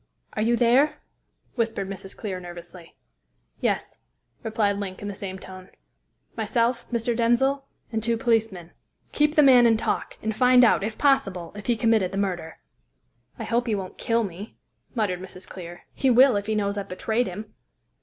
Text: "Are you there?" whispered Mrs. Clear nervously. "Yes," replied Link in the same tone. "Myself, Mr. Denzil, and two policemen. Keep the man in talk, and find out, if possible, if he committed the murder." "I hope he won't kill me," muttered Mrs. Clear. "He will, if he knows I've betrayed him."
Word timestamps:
"Are 0.33 0.41
you 0.41 0.57
there?" 0.57 0.95
whispered 1.53 1.87
Mrs. 1.87 2.17
Clear 2.17 2.39
nervously. 2.39 2.95
"Yes," 3.59 3.97
replied 4.41 4.77
Link 4.77 4.99
in 5.03 5.07
the 5.07 5.13
same 5.13 5.37
tone. 5.37 5.69
"Myself, 6.35 6.87
Mr. 6.91 7.15
Denzil, 7.15 7.63
and 7.91 8.01
two 8.01 8.17
policemen. 8.17 8.71
Keep 9.11 9.35
the 9.35 9.43
man 9.43 9.67
in 9.67 9.77
talk, 9.77 10.17
and 10.23 10.35
find 10.35 10.63
out, 10.65 10.83
if 10.83 10.97
possible, 10.97 11.51
if 11.53 11.67
he 11.67 11.75
committed 11.75 12.11
the 12.11 12.17
murder." 12.17 12.57
"I 13.37 13.43
hope 13.43 13.67
he 13.67 13.75
won't 13.75 13.99
kill 13.99 14.23
me," 14.23 14.57
muttered 14.95 15.21
Mrs. 15.21 15.47
Clear. 15.47 15.83
"He 15.93 16.09
will, 16.09 16.35
if 16.35 16.47
he 16.47 16.55
knows 16.55 16.79
I've 16.79 16.89
betrayed 16.89 17.27
him." 17.27 17.53